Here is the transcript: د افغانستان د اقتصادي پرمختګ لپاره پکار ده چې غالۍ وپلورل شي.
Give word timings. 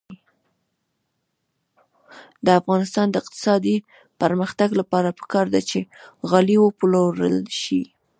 د 2.45 2.47
افغانستان 2.59 3.07
د 3.09 3.15
اقتصادي 3.23 3.75
پرمختګ 4.21 4.69
لپاره 4.81 5.09
پکار 5.19 5.45
ده 5.53 5.61
چې 5.69 5.79
غالۍ 6.29 6.57
وپلورل 6.61 7.37
شي. 7.61 7.81